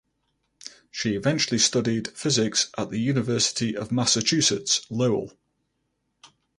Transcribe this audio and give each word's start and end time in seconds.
She 0.89 1.13
eventually 1.15 1.59
studied 1.59 2.07
physics 2.17 2.71
at 2.75 2.89
the 2.89 2.97
University 2.99 3.77
of 3.77 3.91
Massachusetts 3.91 4.81
Lowell. 4.89 5.31